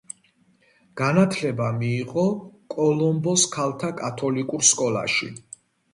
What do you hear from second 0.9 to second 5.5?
განათლება მიიღო კოლომბოს ქალთა კათოლიკურ სკოლაში.